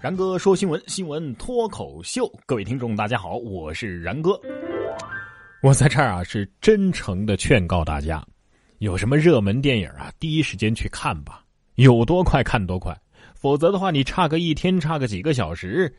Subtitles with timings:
[0.00, 2.30] 然哥说新闻，新闻脱口秀。
[2.46, 4.40] 各位听众，大家好，我是然哥。
[5.60, 8.24] 我在这儿啊，是真诚的劝告大家，
[8.78, 11.42] 有什么热门电影啊，第一时间去看吧，
[11.74, 12.96] 有多快看多快。
[13.34, 15.92] 否则的话，你差个一天，差个几个小时，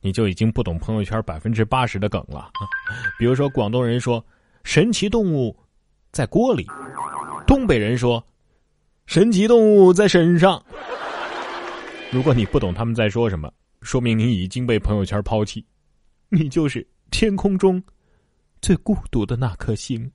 [0.00, 2.48] 你就已经不懂朋友圈百分之八十的梗了。
[3.20, 4.24] 比如说，广东人说
[4.64, 5.54] “神奇动物
[6.12, 6.66] 在锅里”，
[7.46, 8.24] 东北人说
[9.04, 10.64] “神奇动物在身上”。
[12.14, 15.66] 如果你不懂他们在说什么，说明你已经被朋友圈抛弃，
[16.28, 17.82] 你就是天空中
[18.62, 20.08] 最孤独的那颗星，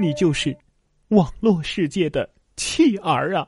[0.00, 0.54] 你就是
[1.10, 3.46] 网络世界的弃儿啊！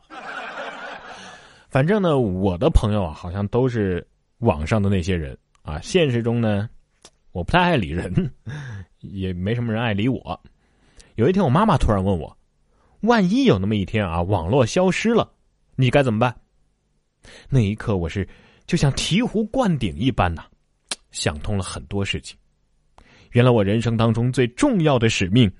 [1.70, 4.06] 反正呢，我的朋友啊，好像都是
[4.38, 6.70] 网上的那些人啊，现实中呢，
[7.32, 8.32] 我不太爱理人，
[9.00, 10.40] 也没什么人爱理我。
[11.16, 12.38] 有一天，我妈妈突然问我
[13.02, 15.32] ：“万一有那么一天啊，网络消失了，
[15.74, 16.32] 你该怎么办？”
[17.48, 18.26] 那一刻，我是
[18.66, 20.44] 就像醍醐灌顶一般呐，
[21.10, 22.36] 想通了很多事情。
[23.32, 25.50] 原来我人生当中最重要的使命，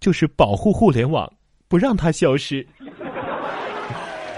[0.00, 1.32] 就是保护互联网，
[1.66, 2.66] 不让它消失。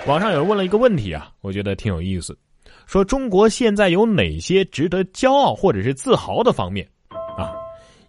[0.07, 2.39] 网上有人问了一个问题啊，我觉得挺有意思，
[2.87, 6.89] 说中国现在有哪些值得骄傲或者是自豪的方面？
[7.37, 7.53] 啊，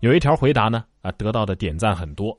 [0.02, 2.38] 有一条回答呢，啊，得到的点赞很多。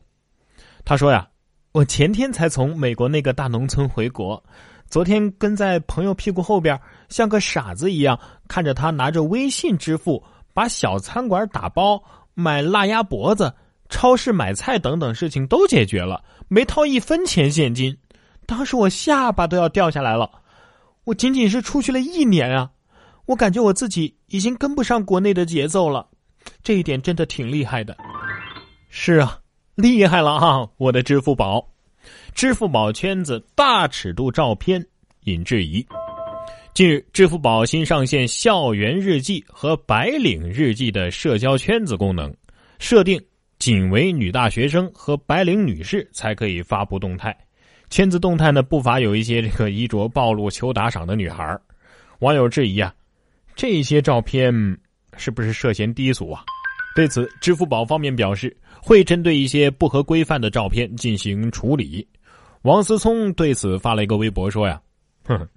[0.84, 1.28] 他说呀，
[1.72, 4.42] 我前天才从美国那个大农村回国。
[4.88, 10.22] 昨天跟在朋友屁股后边，像个傻子一样看着他拿着微信支付，
[10.54, 13.52] 把小餐馆打包、买腊鸭脖子、
[13.90, 17.96] 超市买菜等等事情都解决了，没掏一分钱现金。
[18.46, 20.30] 当时我下巴都要掉下来了。
[21.04, 22.70] 我仅仅是出去了一年啊，
[23.26, 26.06] 我感觉我自己已经跟不上国内的节奏了。
[26.62, 27.94] 这一点真的挺厉害的。
[28.88, 29.38] 是啊，
[29.74, 31.68] 厉害了啊，我的支付宝。
[32.34, 34.84] 支付宝圈子大尺度照片
[35.24, 35.84] 引质疑。
[36.74, 42.32] 近日，支付宝新上线校园日记和白领日记的社交圈子功能，
[42.78, 43.20] 设定
[43.58, 47.36] 仅为女大学生和白领女士才可以发布动态。
[47.90, 51.58] 圈子动态呢，不乏有一些这个衣着暴露求打赏的女孩。
[52.20, 52.94] 网友质疑啊，
[53.56, 54.52] 这些照片
[55.16, 56.44] 是不是涉嫌低俗啊？
[56.98, 62.04] 对此，支付宝方面表示会针对一些不合规范的照片进行处理。
[62.62, 64.82] 王思聪对此发了一个微博说：“呀，
[65.22, 65.48] 哼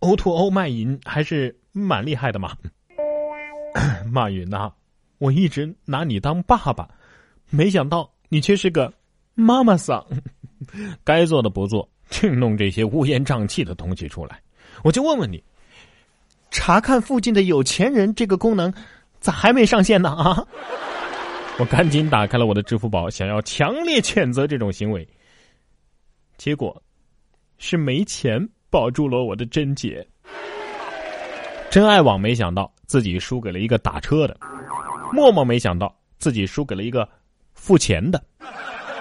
[0.00, 2.54] ，O to O 卖淫还是蛮厉害的嘛。
[4.12, 4.70] 马云呐，
[5.16, 6.86] 我一直拿你当爸爸，
[7.48, 8.92] 没想到你却是个
[9.32, 10.06] 妈妈桑。
[11.02, 14.38] 该做的不做，净弄这些乌烟瘴气的东西出来。
[14.82, 15.42] 我就问问你，
[16.50, 18.70] 查看附近的有钱人这个功能
[19.24, 20.10] 咋还没上线呢？
[20.10, 20.46] 啊！
[21.58, 25.08] 我赶紧打开了我的支付宝，想要强烈谴责这种行为。”
[26.36, 26.82] 结果，
[27.56, 30.06] 是没钱保住了我的贞洁。
[31.70, 34.36] 真爱网没想到自己输给了一个打车的，
[35.10, 37.08] 陌陌没想到自己输给了一个
[37.54, 38.22] 付钱的。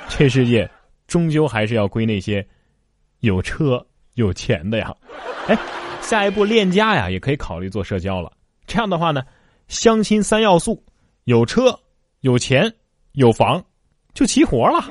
[0.07, 0.69] 这世界
[1.05, 2.47] 终究还是要归那些
[3.19, 4.95] 有车有钱的呀！
[5.47, 5.57] 哎，
[6.01, 8.31] 下一步链家呀也可以考虑做社交了。
[8.65, 9.21] 这样的话呢，
[9.67, 10.83] 相亲三要素：
[11.23, 11.77] 有车、
[12.21, 12.71] 有钱、
[13.13, 13.63] 有房，
[14.13, 14.83] 就齐活了。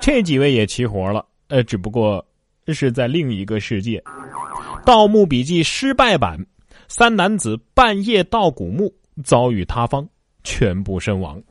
[0.00, 2.24] 这几位也齐活了，呃，只不过
[2.68, 3.98] 是在另一个世界。
[4.84, 6.38] 《盗墓笔记》失败版，
[6.86, 8.94] 三男子半夜盗古墓，
[9.24, 10.08] 遭遇塌方，
[10.44, 11.42] 全部身亡。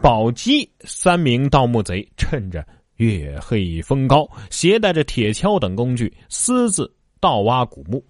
[0.00, 8.04] 宝鸡三名盗墓贼趁着月黑风高，携带着铁锹等工具，私自盗挖古墓。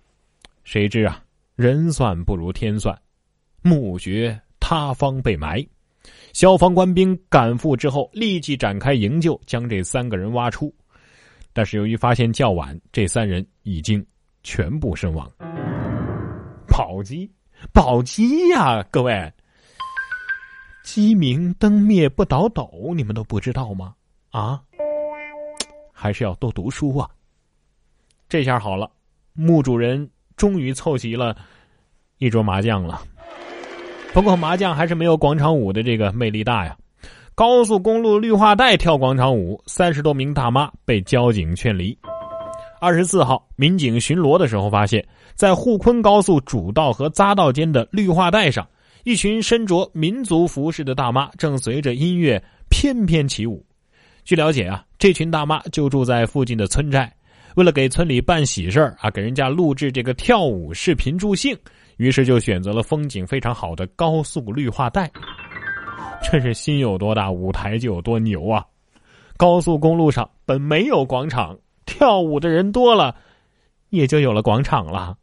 [0.64, 1.22] 谁知啊，
[1.54, 2.98] 人算不如天算，
[3.62, 5.64] 墓穴塌方被埋。
[6.32, 10.74] 消防官兵赶赴之后，立即展开营救，将这三个人挖出。
[11.52, 14.04] 但是由于发现较晚，这三人已经
[14.42, 15.30] 全部身亡。
[16.66, 17.30] 宝鸡，
[17.72, 19.30] 宝鸡呀，各位，
[20.82, 23.94] 鸡鸣灯灭不倒斗，你们都不知道吗？
[24.30, 24.62] 啊，
[25.92, 27.08] 还是要多读书啊。
[28.26, 28.90] 这下好了，
[29.34, 31.36] 墓主人终于凑齐了
[32.18, 33.02] 一桌麻将了。
[34.12, 36.76] 不过麻将还是没有广场舞的这个魅力大呀！
[37.34, 41.96] 高速公路绿化带跳广场舞，三十多名大妈被交警劝离。
[42.78, 45.02] 二十四号，民警巡逻的时候发现，
[45.34, 48.68] 在沪昆高速主道和匝道间的绿化带上，
[49.04, 53.64] 一群身着民族服饰的大妈正随着音乐翩翩起舞。
[54.24, 57.10] 据了解啊，这群大妈就住在附近的村寨，
[57.56, 61.56] 为了给村里办喜事儿啊，给人家录制这个跳舞视频助兴。
[61.98, 65.08] 于是就选择了风景非常好的高速绿化带，
[66.22, 68.64] 这是心有多大，舞台就有多牛啊！
[69.36, 73.14] 高速公路上本没有广场，跳舞的人多了，
[73.90, 75.16] 也就有了广场了。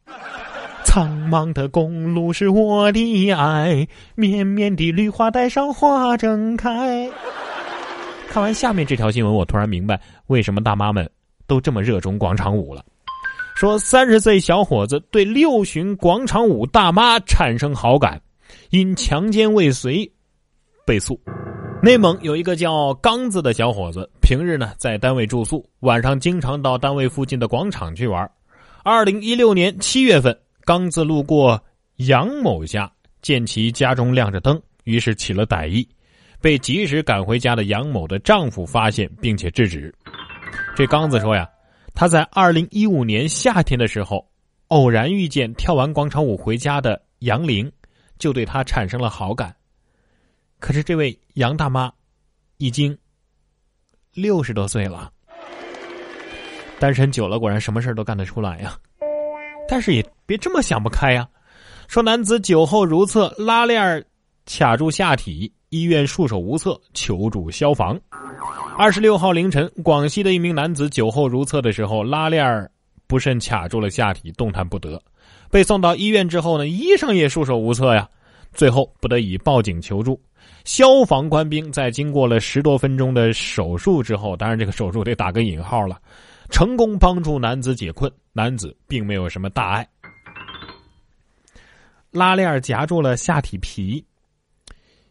[0.84, 7.10] 苍茫的公路是我的爱，绵绵的绿化带上花正开。
[8.28, 11.08] 看完下面这条新闻，我突然明白为什么大妈们
[11.50, 12.84] 都这么热衷广场舞了。
[13.56, 18.22] 说三十岁小伙子对六旬广场舞大妈产生好感，
[18.70, 20.08] 因强奸未遂
[20.86, 21.20] 被诉。
[21.82, 28.30] 内蒙有一个叫刚子的小伙子，平日呢在单位住宿，晚上经常到单位附近的广场去玩。
[28.84, 31.60] 二零一六年七月份，刚子路过
[31.96, 32.88] 杨某家，
[33.22, 35.86] 见其家中亮着灯，于是起了歹意。
[36.40, 39.94] 被及时赶回家的杨某的丈夫发现，并且制止。
[40.76, 41.46] 这刚子说呀，
[41.94, 44.26] 他在二零一五年夏天的时候，
[44.68, 47.70] 偶然遇见跳完广场舞回家的杨玲，
[48.18, 49.54] 就对她产生了好感。
[50.58, 51.92] 可是这位杨大妈，
[52.56, 52.96] 已经
[54.14, 55.12] 六十多岁了，
[56.78, 58.78] 单身久了，果然什么事都干得出来呀。
[59.68, 61.28] 但是也别这么想不开呀。
[61.88, 64.04] 说男子酒后如厕，拉链
[64.46, 65.52] 卡住下体。
[65.70, 67.98] 医院束手无策，求助消防。
[68.76, 72.68] 二十六号凌晨，广西的一名男子酒后如厕的时候，拉链儿
[73.06, 75.00] 不慎卡住了下体，动弹不得。
[75.48, 78.08] 被送到医院之后呢，医生也束手无策呀。
[78.52, 80.20] 最后不得已报警求助。
[80.64, 86.00] 消防官兵在经过了十多分钟的手术之后，当然这个手术得打个引号了，
[86.48, 88.10] 成功帮助男子解困。
[88.32, 89.88] 男子并没有什么大碍。
[92.10, 94.04] 拉链夹住了下体皮。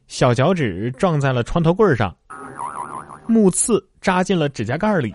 [0.10, 2.14] 小脚趾撞在了床头柜上，
[3.28, 5.14] 木刺扎进了指甲盖里，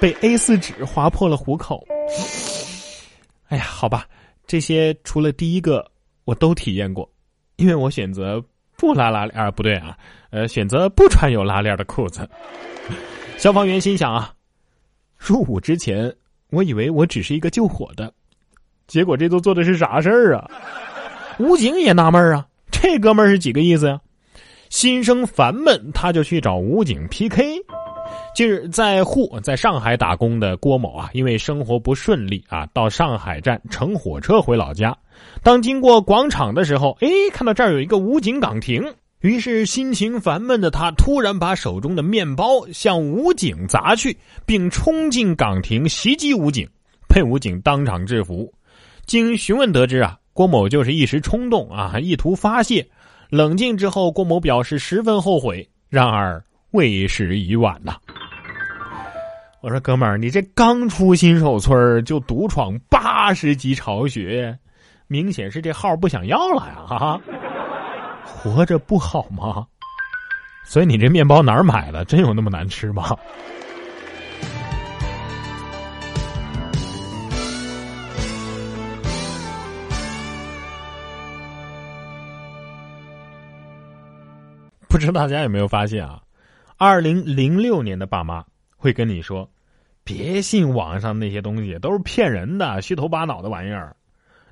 [0.00, 1.84] 被 A 四纸划破了虎口。
[3.48, 4.06] 哎呀，好吧，
[4.46, 5.84] 这些除了第一个
[6.24, 7.10] 我都体验过，
[7.56, 8.42] 因为我选择
[8.76, 9.98] 不拉拉链啊，不对啊，
[10.30, 12.26] 呃，选择不穿有拉链的裤子。
[13.38, 14.32] 消防员心想啊，
[15.18, 16.14] 入伍之前
[16.50, 18.14] 我以为我只是一个救火的，
[18.86, 20.48] 结果这都做的是啥事儿啊？
[21.40, 24.00] 武警也纳闷啊，这哥们儿是几个意思呀？
[24.72, 27.60] 心生烦闷，他就去找武警 PK。
[28.34, 34.96] 近日，在沪在上海打工的郭某啊，因为生活不顺利啊，到上海站乘火车回老家。
[35.42, 38.82] 当经过广场的时候，哎，看到这儿有一个武警岗亭，
[39.20, 44.16] 于是心情烦闷的他突然把手中的面包向武警砸去，
[44.46, 46.66] 并冲进岗亭袭击武警，
[47.06, 48.50] 被武警当场制服。
[49.04, 52.88] 经询问得知啊，郭某就是一时冲动啊，意图发泄。
[53.32, 57.96] 冷静之后，郭某表示十分后悔，然而为时已晚呐。
[59.62, 64.54] 我说：“哥们儿，你这刚出新手村就独闯八十级巢穴，
[65.06, 66.84] 明显是这号不想要了呀！
[66.86, 67.20] 哈，
[68.22, 69.66] 活着不好吗？
[70.66, 72.04] 所以你这面包哪儿买的？
[72.04, 73.16] 真有那么难吃吗？”
[84.92, 86.20] 不知道大家有没有发现啊？
[86.76, 88.44] 二零零六年的爸妈
[88.76, 89.50] 会跟你说
[90.04, 93.96] ：“别信网上那些东西，都是骗人的、虚头巴脑的玩意儿。”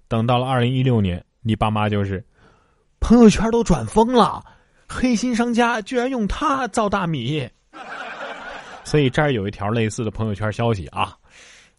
[0.09, 2.25] 等到了二零一六年，你爸妈就是
[3.01, 4.43] 朋友圈都转疯了，
[4.89, 7.47] 黑心商家居然用它造大米。
[8.83, 11.15] 所以这儿有一条类似的朋友圈消息啊，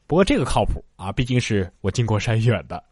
[0.05, 2.83] 不过这个靠谱啊，毕竟是我经过筛选的。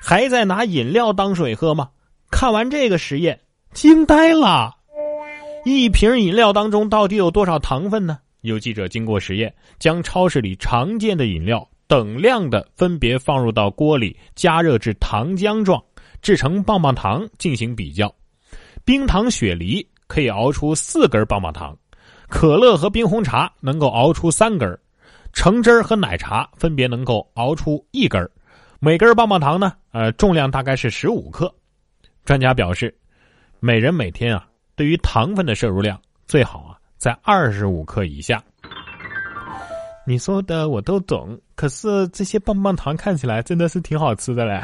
[0.00, 1.90] 还在拿饮料当水喝吗？
[2.30, 3.40] 看完这个实验，
[3.72, 4.76] 惊呆了。
[5.64, 8.18] 一瓶饮料当中到底有多少糖分呢？
[8.40, 15.80] 有记者经过实验，将超市里常见的饮料等量的分别放入到锅里，加热至糖浆状，
[16.20, 18.12] 制成棒棒糖进行比较。
[18.84, 21.78] 冰糖雪梨可以熬出四根棒棒糖，
[22.28, 24.76] 可乐和冰红茶能够熬出三根，
[25.32, 28.28] 橙汁和奶茶分别能够熬出一根。
[28.80, 31.54] 每根棒棒糖呢，呃，重量大概是十五克。
[32.24, 32.92] 专家表示，
[33.60, 34.48] 每人每天啊。
[34.74, 38.42] 对于糖分的摄入量，最好啊在二十五克以下。
[40.04, 44.60] 你说的我都懂，可是这些棒棒糖看起来真的是挺好吃的嘞。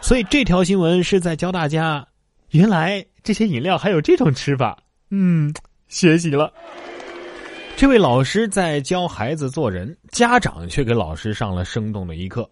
[0.00, 2.04] 所以这条新闻是在教大家，
[2.50, 4.76] 原来这些饮料还有这种吃法。
[5.10, 5.54] 嗯，
[5.86, 6.52] 学习了。
[7.76, 12.48] 这位老师在教孩子做人，家长却给老师上了生动的一课，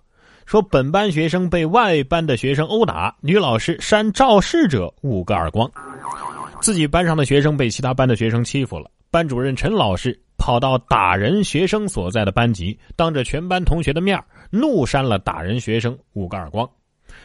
[0.46, 5.70] 说本班学生被外班的学生殴打，女老师扇肇事者五个耳光。
[6.62, 14.16] 自己班上的学生被其他班的学生欺负了，班主任陈老师跑到打人学生所在的班级，当着全班同学的面
[14.48, 16.68] 怒扇了打人学生五个耳光。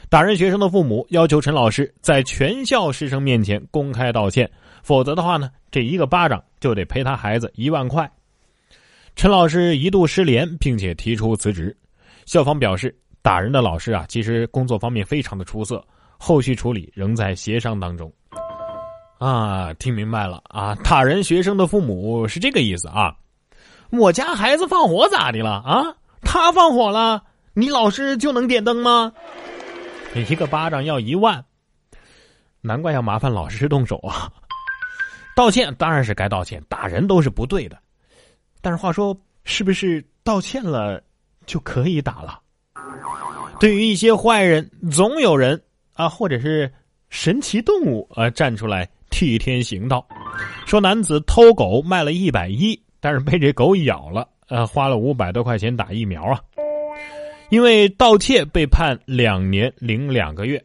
[0.09, 4.49] 打人学生的父母要求陈老师在全校师生面前公开道歉，
[4.81, 8.11] 否则的话呢，这一个巴掌就得赔他孩子一万块。
[9.15, 11.77] 陈老师一度失联，并且提出辞职。
[12.25, 12.93] 校方表示。
[13.19, 15.85] 打人的老师啊，其实工作方面非常的出色，
[16.17, 18.09] 后续处理仍在协商当中。
[19.19, 20.75] 啊，听明白了啊！
[20.83, 23.15] 打人学生的父母是这个意思啊！
[23.89, 25.83] 我家孩子放火咋的了啊？
[26.21, 29.11] 他放火了，你老师就能点灯吗？
[30.13, 31.43] 一个巴掌要一万，
[32.61, 34.31] 难怪要麻烦老师动手啊！
[35.35, 37.77] 道歉当然是该道歉，打人都是不对的。
[38.61, 41.01] 但是话说，是不是道歉了
[41.47, 42.39] 就可以打了？
[43.59, 45.59] 对于一些坏人，总有人
[45.93, 46.71] 啊，或者是
[47.09, 48.87] 神奇动物啊，站出来。
[49.09, 50.05] 替天行道，
[50.65, 56.39] 说男子偷狗卖了一百一，但是被这狗咬了，呃，花了五百多块钱打疫苗啊。
[57.49, 60.63] 因为盗窃被判两年零两个月，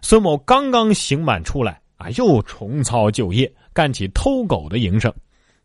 [0.00, 5.12] 孙某刚刚刑满出来啊，又重操旧业，干起偷狗的营生。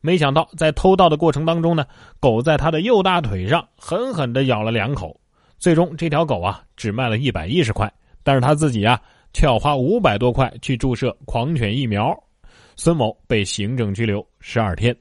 [0.02, 1.86] 没想到在偷盗的过程当中呢，
[2.20, 5.20] 狗在他的右大腿上狠狠的咬了两口，
[5.58, 7.92] 最终这条狗啊只卖了一百一十块，
[8.22, 9.02] 但是他自己啊。
[9.34, 12.18] 却要花五百多块去注射狂犬疫苗，
[12.76, 14.96] 孙某被行政拘留十二天。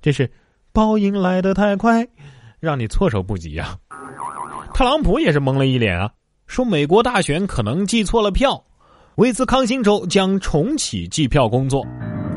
[0.00, 0.30] 这是
[0.72, 2.06] 报应来得太快，
[2.60, 3.76] 让你措手不及呀！
[4.74, 6.12] 特朗普也是懵了一脸啊，
[6.46, 8.62] 说美国大选可能计错了票，
[9.16, 11.84] 威斯康星州将重启计票工作。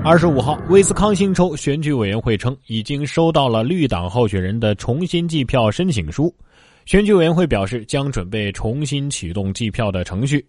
[0.02, 6.34] 二十五号，威斯康星州选举委员会称已经收到了绿党候选人的重新计票申请书。
[6.90, 10.44] 选举委员会表示，将准备重新启动计票的程序。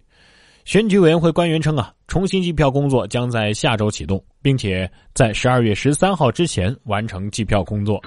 [0.64, 8.00] 选举委员会官员称啊，重新计票工作将在下周启动，并且在十二月十三号之前完成计票工作。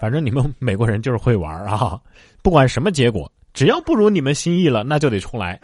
[0.00, 2.00] 反正你们美国人就是会玩啊，
[2.40, 5.58] 不管什么结果，只要不如你们心意了，那就得重来。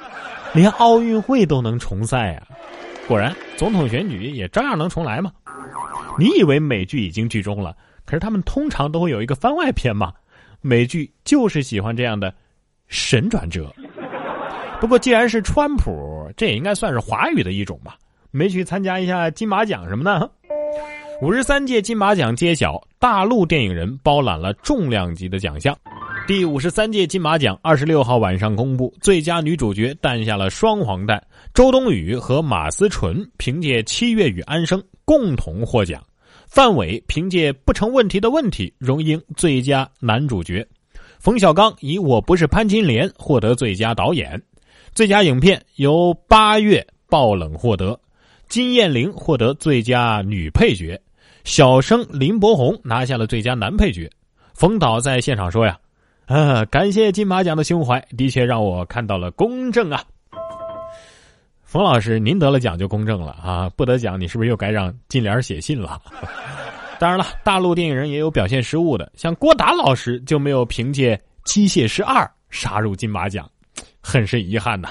[0.53, 2.49] 连奥运会都能重赛啊！
[3.07, 5.31] 果然，总统选举也照样能重来吗？
[6.19, 10.13] 你以为美剧已经剧终了，可是他们通常都会有一个番外篇嘛。
[10.61, 12.33] 美剧就是喜欢这样的
[12.87, 13.73] 神转折。
[14.81, 17.97] 不过，既然是川普，这也应该算是华语的一种吧？
[18.31, 20.31] 没去参加一下金马奖什么的？
[21.21, 25.77] 五十三届金马奖揭晓，大陆电影人包揽了重量级的奖项。
[26.29, 31.21] 第五十三届金马奖二十六号晚上公布，最佳女主角诞下了双黄蛋，
[31.55, 36.01] 周冬雨和马思纯凭借《七月与安生》共同获奖。
[36.49, 40.67] 范伟凭借《不成问题的问题》荣膺最佳男主角，
[41.21, 44.43] 冯小刚以《我不是潘金莲》获得最佳导演，
[44.95, 48.01] 最佳影片由《八月爆冷》获得，
[48.49, 50.99] 金燕玲获得最佳女配角，
[51.45, 54.11] 小生林柏宏拿下了最佳男配角。
[54.55, 55.79] 冯导在现场说呀
[56.25, 60.03] ：“啊，感谢金马奖的胸怀，的确让我看到了公正啊。”
[61.69, 63.71] 冯老师，您得了奖就公正了啊！
[63.77, 66.01] 不得奖，你是不是又该让金莲写信了？
[66.99, 73.47] 当然了，大陆电影人也有表现失误的，像郭达老师就没有凭借《机械师二》杀入金马奖，
[74.01, 74.89] 很是遗憾呐。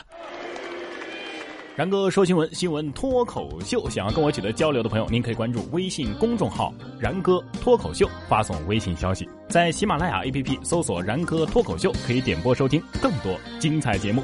[1.75, 14.23] 然哥说新闻，新闻脱口秀，想要跟我取得交流的朋友，您可以关注微信公众号“然哥脱口秀”，发送微信消息，在喜马拉雅 APP 搜索“然哥脱口秀”，可以点播收听更多精彩节目。